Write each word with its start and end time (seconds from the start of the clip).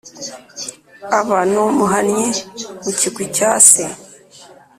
aba 1.19 1.39
n'umuhannyi 1.51 2.27
mu 2.83 2.91
kigwi 2.99 3.25
cya 3.35 3.51
se, 3.69 3.85